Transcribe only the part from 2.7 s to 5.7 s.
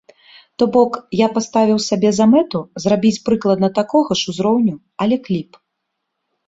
зрабіць прыкладна такога ж узроўню, але кліп.